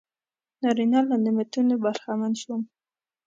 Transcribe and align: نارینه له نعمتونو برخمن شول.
نارینه 0.61 0.99
له 1.09 1.15
نعمتونو 1.23 1.73
برخمن 1.83 2.33
شول. 2.41 2.61